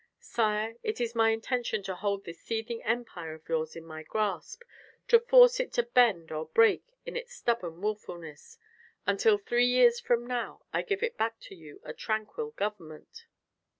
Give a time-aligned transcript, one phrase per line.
[0.19, 4.63] Sire, it is my intention to hold this seething Empire of yours in my grasp,
[5.07, 8.57] to force it to bend or break in its stubborn wilfulness,
[9.05, 13.27] until three years from now I give it back to you a tranquil government.